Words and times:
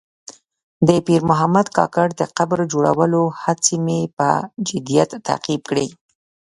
د 0.87 0.89
پیر 1.07 1.21
محمد 1.29 1.67
کاکړ 1.77 2.07
د 2.19 2.21
قبر 2.37 2.59
جوړولو 2.71 3.21
هڅې 3.41 3.75
مې 3.85 3.99
په 4.17 4.29
جدیت 4.67 5.11
تعقیب 5.27 5.61
کړې. 5.69 5.87